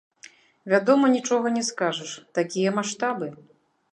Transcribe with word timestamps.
Вядома, 0.71 1.05
нічога 1.15 1.47
не 1.59 1.61
скажаш, 1.69 2.11
такія 2.39 2.69
маштабы! 2.81 3.27